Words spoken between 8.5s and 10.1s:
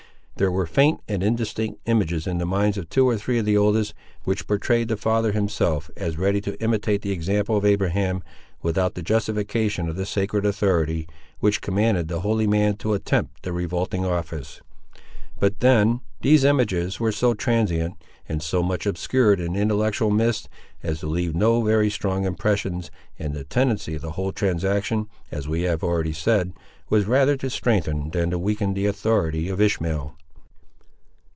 without the justification of the